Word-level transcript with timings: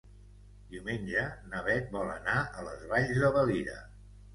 Diumenge 0.71 1.27
na 1.53 1.63
Beth 1.69 1.95
vol 1.95 2.13
anar 2.17 2.41
a 2.49 2.69
les 2.71 2.91
Valls 2.97 3.17
de 3.25 3.35
Valira. 3.41 3.83